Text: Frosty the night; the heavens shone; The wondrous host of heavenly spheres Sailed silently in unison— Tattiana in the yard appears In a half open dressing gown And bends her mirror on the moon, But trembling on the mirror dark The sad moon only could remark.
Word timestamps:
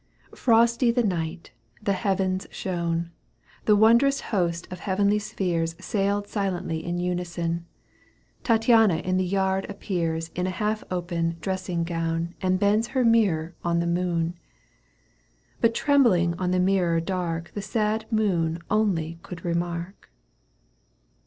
Frosty 0.33 0.89
the 0.89 1.03
night; 1.03 1.51
the 1.79 1.93
heavens 1.93 2.47
shone; 2.49 3.11
The 3.65 3.75
wondrous 3.75 4.19
host 4.19 4.67
of 4.71 4.79
heavenly 4.79 5.19
spheres 5.19 5.75
Sailed 5.79 6.25
silently 6.27 6.83
in 6.83 6.97
unison— 6.97 7.67
Tattiana 8.43 9.03
in 9.03 9.17
the 9.17 9.23
yard 9.23 9.67
appears 9.69 10.29
In 10.33 10.47
a 10.47 10.49
half 10.49 10.83
open 10.89 11.37
dressing 11.39 11.83
gown 11.83 12.33
And 12.41 12.59
bends 12.59 12.87
her 12.87 13.05
mirror 13.05 13.53
on 13.63 13.79
the 13.79 13.85
moon, 13.85 14.33
But 15.59 15.75
trembling 15.75 16.33
on 16.39 16.49
the 16.49 16.59
mirror 16.59 16.99
dark 16.99 17.51
The 17.53 17.61
sad 17.61 18.05
moon 18.11 18.57
only 18.71 19.19
could 19.21 19.45
remark. 19.45 20.09